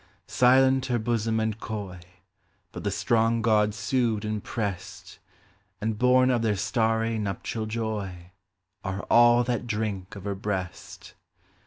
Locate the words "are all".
8.83-9.43